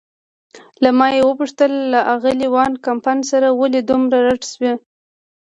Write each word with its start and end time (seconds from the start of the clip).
له 0.83 0.89
ما 0.97 1.07
یې 1.15 1.21
وپوښتل: 1.25 1.71
له 1.93 1.99
آغلې 2.13 2.47
وان 2.55 2.71
کمپن 2.85 3.17
سره 3.31 3.47
ولې 3.59 3.81
دومره 3.89 4.17
رډ 4.27 4.41
شوې؟ 4.53 4.73